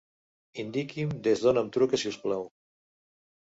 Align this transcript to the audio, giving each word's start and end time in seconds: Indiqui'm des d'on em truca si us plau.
Indiqui'm 0.63 1.11
des 1.27 1.45
d'on 1.45 1.61
em 1.63 1.71
truca 1.77 2.01
si 2.05 2.11
us 2.15 2.19
plau. 2.25 2.51